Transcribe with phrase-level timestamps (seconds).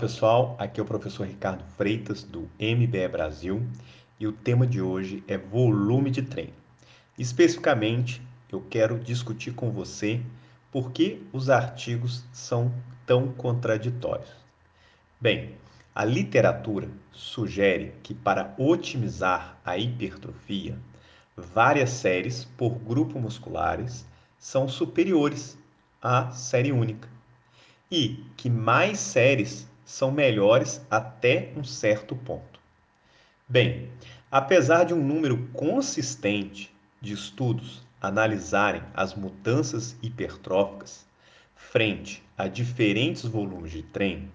[0.00, 3.62] pessoal, aqui é o professor Ricardo Freitas do MBE Brasil
[4.18, 6.54] e o tema de hoje é volume de treino.
[7.18, 10.22] Especificamente, eu quero discutir com você
[10.72, 12.72] por que os artigos são
[13.04, 14.30] tão contraditórios.
[15.20, 15.56] Bem,
[15.94, 20.78] a literatura sugere que para otimizar a hipertrofia,
[21.36, 24.06] várias séries por grupo musculares
[24.38, 25.58] são superiores
[26.00, 27.06] à série única
[27.90, 32.60] e que mais séries são melhores até um certo ponto.
[33.48, 33.90] Bem,
[34.30, 41.04] apesar de um número consistente de estudos analisarem as mudanças hipertróficas
[41.56, 44.30] frente a diferentes volumes de treino,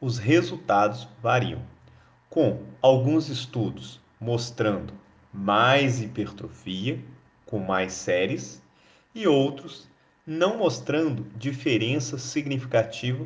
[0.00, 1.62] os resultados variam,
[2.28, 4.92] com alguns estudos mostrando
[5.32, 6.98] mais hipertrofia
[7.46, 8.60] com mais séries
[9.14, 9.88] e outros
[10.26, 13.24] não mostrando diferença significativa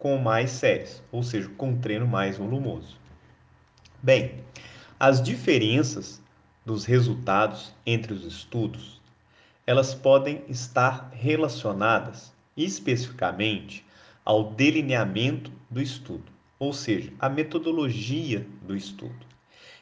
[0.00, 2.96] com mais séries, ou seja, com treino mais volumoso.
[4.02, 4.42] Bem,
[4.98, 6.22] as diferenças
[6.64, 8.98] dos resultados entre os estudos,
[9.66, 13.84] elas podem estar relacionadas especificamente
[14.24, 19.26] ao delineamento do estudo, ou seja, a metodologia do estudo.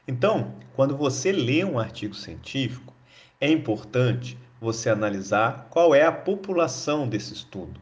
[0.07, 2.93] Então, quando você lê um artigo científico,
[3.41, 7.81] é importante você analisar qual é a população desse estudo.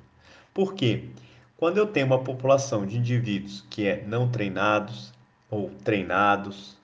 [0.53, 1.09] Por quê?
[1.57, 5.11] Quando eu tenho uma população de indivíduos que é não treinados
[5.51, 6.77] ou treinados,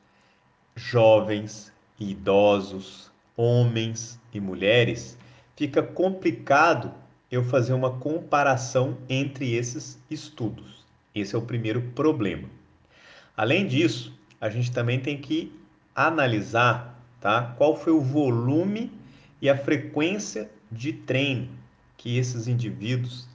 [0.74, 1.70] jovens
[2.00, 5.18] e idosos, homens e mulheres,
[5.54, 6.90] fica complicado
[7.30, 10.86] eu fazer uma comparação entre esses estudos.
[11.14, 12.48] Esse é o primeiro problema.
[13.36, 15.52] Além disso, a gente também tem que
[15.94, 18.90] analisar tá, qual foi o volume
[19.38, 21.50] e a frequência de treino
[21.98, 23.28] que esses indivíduos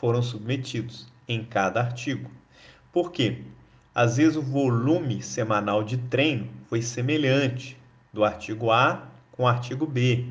[0.00, 2.30] foram submetidos em cada artigo.
[2.90, 3.42] Por quê?
[3.94, 7.76] Às vezes o volume semanal de treino foi semelhante
[8.10, 10.24] do artigo A com o artigo B,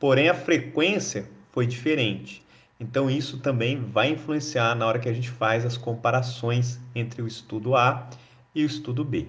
[0.00, 2.44] porém a frequência foi diferente.
[2.80, 7.28] Então isso também vai influenciar na hora que a gente faz as comparações entre o
[7.28, 8.10] estudo A
[8.52, 9.28] e o estudo B.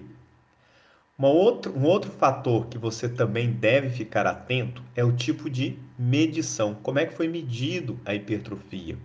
[1.16, 6.74] Outro, um outro fator que você também deve ficar atento é o tipo de medição.
[6.74, 8.98] Como é que foi medido a hipertrofia?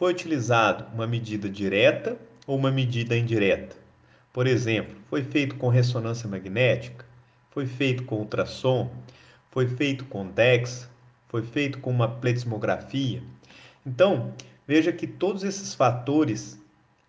[0.00, 2.16] Foi utilizado uma medida direta
[2.46, 3.76] ou uma medida indireta?
[4.32, 7.04] Por exemplo, foi feito com ressonância magnética?
[7.50, 8.90] Foi feito com ultrassom?
[9.50, 10.88] Foi feito com DEX?
[11.28, 13.22] Foi feito com uma pletismografia?
[13.84, 14.32] Então,
[14.66, 16.58] veja que todos esses fatores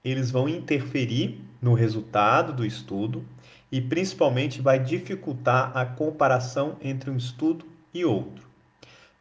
[0.03, 3.24] eles vão interferir no resultado do estudo
[3.72, 8.46] e principalmente vai dificultar a comparação entre um estudo e outro.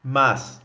[0.02, 0.60] Mas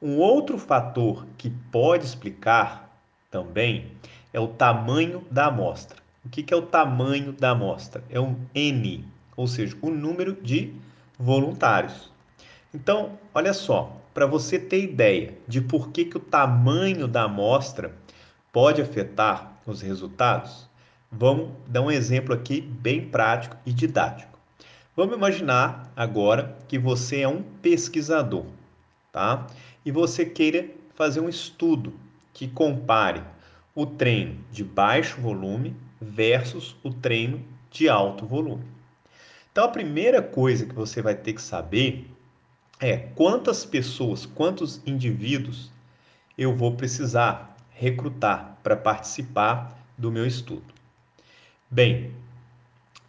[0.00, 3.00] um outro fator que pode explicar
[3.30, 3.92] também
[4.32, 5.98] é o tamanho da amostra.
[6.24, 8.02] O que é o tamanho da amostra?
[8.10, 9.04] É um N,
[9.36, 10.72] ou seja, o número de
[11.18, 12.12] voluntários.
[12.74, 17.94] Então, olha só, para você ter ideia de por que, que o tamanho da amostra
[18.52, 20.68] pode afetar os resultados,
[21.10, 24.38] Vamos dar um exemplo aqui bem prático e didático.
[24.94, 28.44] Vamos imaginar agora que você é um pesquisador,
[29.10, 29.46] tá?
[29.88, 31.94] E você queira fazer um estudo
[32.34, 33.22] que compare
[33.74, 38.66] o treino de baixo volume versus o treino de alto volume.
[39.50, 42.06] Então, a primeira coisa que você vai ter que saber
[42.78, 45.72] é quantas pessoas, quantos indivíduos
[46.36, 50.74] eu vou precisar recrutar para participar do meu estudo.
[51.70, 52.12] Bem,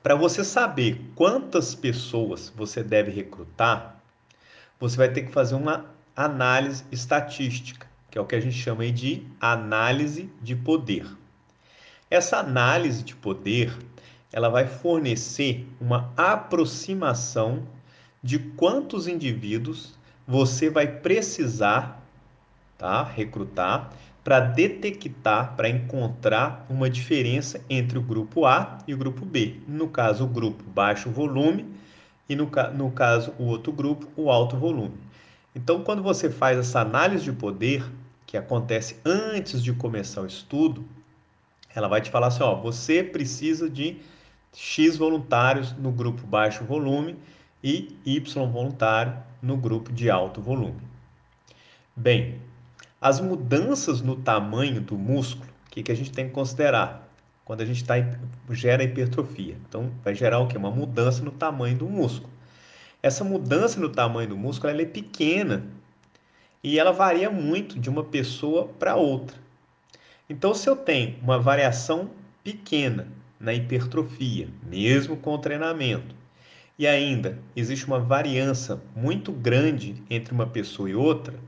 [0.02, 4.02] para você saber quantas pessoas você deve recrutar,
[4.80, 8.92] você vai ter que fazer uma análise estatística, que é o que a gente chama
[8.92, 11.08] de análise de poder.
[12.12, 13.74] Essa análise de poder,
[14.30, 17.64] ela vai fornecer uma aproximação
[18.22, 22.04] de quantos indivíduos você vai precisar,
[22.78, 29.26] tá, recrutar para detectar, para encontrar uma diferença entre o grupo A e o grupo
[29.26, 29.62] B.
[29.66, 31.66] No caso, o grupo baixo volume
[32.28, 35.09] e no, no caso, o outro grupo, o alto volume.
[35.62, 37.84] Então, quando você faz essa análise de poder,
[38.26, 40.86] que acontece antes de começar o estudo,
[41.76, 43.98] ela vai te falar assim: ó, você precisa de
[44.54, 47.18] X voluntários no grupo baixo volume
[47.62, 50.80] e Y voluntário no grupo de alto volume.
[51.94, 52.40] Bem,
[53.02, 57.06] as mudanças no tamanho do músculo, o que, que a gente tem que considerar?
[57.44, 57.96] Quando a gente tá,
[58.52, 59.58] gera hipertrofia.
[59.68, 60.58] Então, vai gerar o quê?
[60.58, 62.39] Uma mudança no tamanho do músculo.
[63.02, 65.66] Essa mudança no tamanho do músculo ela é pequena
[66.64, 69.38] e ela varia muito de uma pessoa para outra.
[70.30, 72.12] Então, se eu tenho uma variação
[72.44, 73.08] pequena
[73.40, 76.14] na hipertrofia, mesmo com o treinamento.
[76.78, 81.40] E ainda existe uma variança muito grande entre uma pessoa e outra.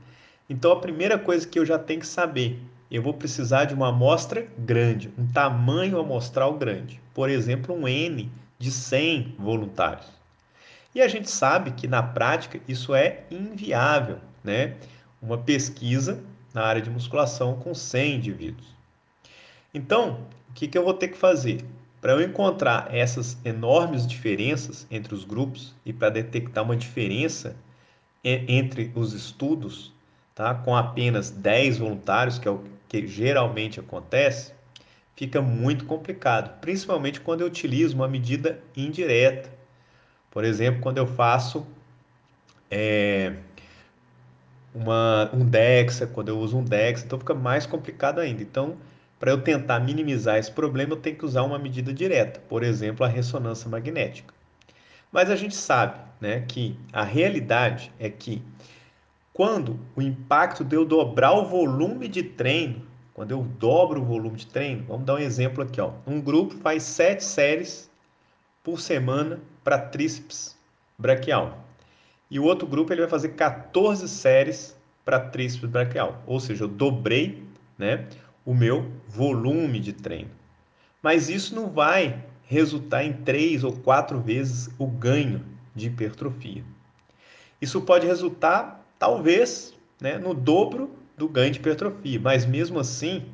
[0.48, 2.60] Então a primeira coisa que eu já tenho que saber,
[2.90, 7.00] eu vou precisar de uma amostra grande, um tamanho amostral grande.
[7.14, 10.21] Por exemplo, um N de 100 voluntários.
[10.94, 14.76] E a gente sabe que na prática isso é inviável, né?
[15.20, 16.22] Uma pesquisa
[16.52, 18.66] na área de musculação com 100 indivíduos.
[19.72, 21.64] Então, o que, que eu vou ter que fazer?
[22.00, 27.56] Para eu encontrar essas enormes diferenças entre os grupos e para detectar uma diferença
[28.24, 29.92] entre os estudos,
[30.34, 30.54] tá?
[30.54, 34.52] com apenas 10 voluntários, que é o que geralmente acontece,
[35.16, 39.50] fica muito complicado, principalmente quando eu utilizo uma medida indireta.
[40.32, 41.64] Por exemplo, quando eu faço
[42.70, 43.34] é,
[44.74, 48.42] uma, um DEXA, quando eu uso um DEXA, então fica mais complicado ainda.
[48.42, 48.78] Então,
[49.20, 53.04] para eu tentar minimizar esse problema, eu tenho que usar uma medida direta, por exemplo,
[53.04, 54.32] a ressonância magnética.
[55.12, 58.42] Mas a gente sabe né, que a realidade é que
[59.34, 62.82] quando o impacto de eu dobrar o volume de treino,
[63.12, 65.78] quando eu dobro o volume de treino, vamos dar um exemplo aqui.
[65.78, 65.92] Ó.
[66.06, 67.91] Um grupo faz sete séries
[68.62, 70.56] por semana para tríceps
[70.98, 71.64] braquial.
[72.30, 76.22] E o outro grupo ele vai fazer 14 séries para tríceps braquial.
[76.26, 77.44] Ou seja, eu dobrei
[77.76, 78.06] né,
[78.44, 80.30] o meu volume de treino.
[81.02, 85.44] Mas isso não vai resultar em três ou quatro vezes o ganho
[85.74, 86.64] de hipertrofia.
[87.60, 93.24] Isso pode resultar, talvez, né, no dobro do ganho de hipertrofia, mas mesmo assim,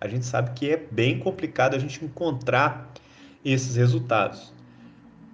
[0.00, 2.90] a gente sabe que é bem complicado a gente encontrar
[3.44, 4.53] esses resultados.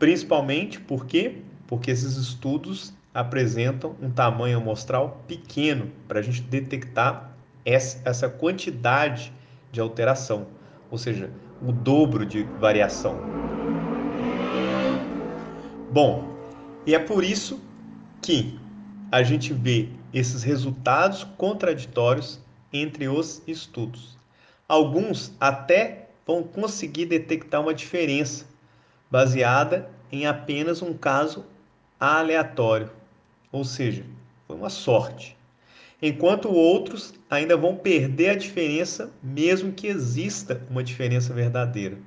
[0.00, 8.28] Principalmente porque porque esses estudos apresentam um tamanho amostral pequeno para a gente detectar essa
[8.28, 9.32] quantidade
[9.70, 10.48] de alteração,
[10.90, 11.30] ou seja,
[11.62, 13.20] o dobro de variação.
[15.92, 16.34] Bom,
[16.86, 17.60] e é por isso
[18.22, 18.58] que
[19.12, 22.40] a gente vê esses resultados contraditórios
[22.72, 24.16] entre os estudos.
[24.66, 28.46] Alguns até vão conseguir detectar uma diferença
[29.10, 31.44] baseada em apenas um caso
[31.98, 32.90] aleatório,
[33.50, 34.04] ou seja,
[34.46, 35.36] foi uma sorte
[36.02, 41.98] enquanto outros ainda vão perder a diferença, mesmo que exista uma diferença verdadeira.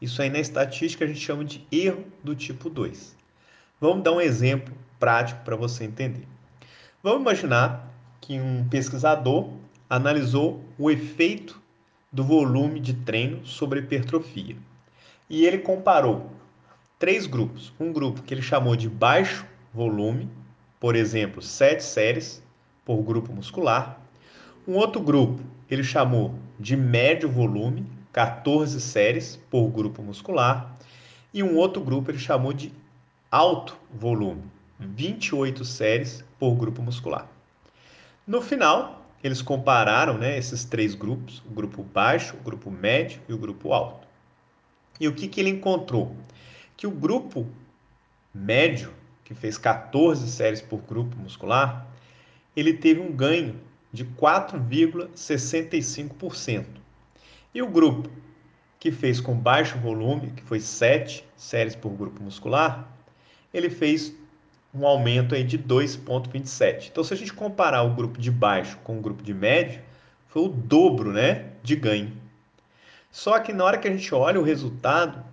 [0.00, 3.16] Isso aí na estatística a gente chama de erro do tipo 2.
[3.80, 6.26] Vamos dar um exemplo prático para você entender.
[7.02, 9.52] Vamos imaginar que um pesquisador
[9.88, 11.60] analisou o efeito
[12.12, 14.56] do volume de treino sobre hipertrofia.
[15.30, 16.30] E ele comparou
[16.98, 17.72] três grupos.
[17.78, 20.28] Um grupo que ele chamou de baixo volume,
[20.80, 22.42] por exemplo, sete séries,
[22.84, 24.00] por grupo muscular.
[24.66, 30.76] Um outro grupo ele chamou de médio volume, 14 séries por grupo muscular.
[31.32, 32.72] E um outro grupo ele chamou de
[33.30, 34.42] alto volume,
[34.80, 37.28] 28 séries por grupo muscular.
[38.26, 43.32] No final, eles compararam né, esses três grupos, o grupo baixo, o grupo médio e
[43.32, 44.06] o grupo alto.
[44.98, 46.16] E o que, que ele encontrou?
[46.78, 47.46] Que o grupo
[48.32, 48.94] médio,
[49.24, 51.86] que fez 14 séries por grupo muscular,
[52.56, 53.60] ele teve um ganho
[53.92, 56.64] de 4,65%.
[57.52, 58.08] E o grupo
[58.78, 62.88] que fez com baixo volume, que foi 7 séries por grupo muscular,
[63.52, 64.14] ele fez
[64.72, 66.90] um aumento aí de 2,27.
[66.92, 69.80] Então, se a gente comparar o grupo de baixo com o grupo de médio,
[70.28, 72.12] foi o dobro né, de ganho.
[73.10, 75.26] Só que na hora que a gente olha o resultado,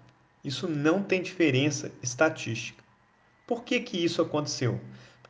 [0.45, 2.83] isso não tem diferença estatística.
[3.45, 4.79] Por que, que isso aconteceu?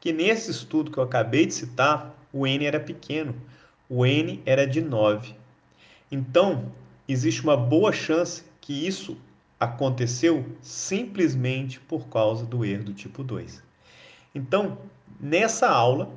[0.05, 3.36] que nesse estudo que eu acabei de citar, o N era pequeno,
[3.89, 5.34] o N era de 9.
[6.12, 6.72] Então,
[7.07, 9.17] existe uma boa chance que isso
[9.60, 13.63] aconteceu simplesmente por causa do erro do tipo 2.
[14.36, 14.77] Então,
[15.19, 16.13] nessa aula,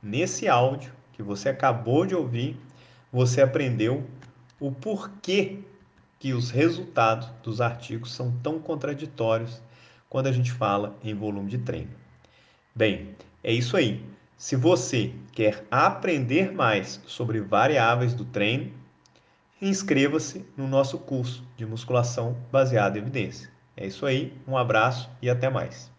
[0.00, 2.56] nesse áudio que você acabou de ouvir,
[3.12, 4.06] você aprendeu
[4.60, 5.58] o porquê
[6.24, 9.60] que os resultados dos artigos são tão contraditórios
[10.08, 11.90] quando a gente fala em volume de treino.
[12.74, 14.02] Bem, é isso aí.
[14.34, 18.72] Se você quer aprender mais sobre variáveis do treino,
[19.60, 23.50] inscreva-se no nosso curso de musculação baseada em evidência.
[23.76, 25.92] É isso aí, um abraço e até mais.